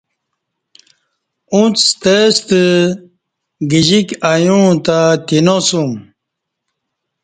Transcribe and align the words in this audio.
اݩڅ 1.53 1.75
ستہ 1.89 2.15
ستہ 2.35 2.61
گجِک 3.71 4.07
ایوݩع 4.31 4.71
تہ 4.85 4.97
تِینہ 5.27 5.55
سیوم 5.67 5.91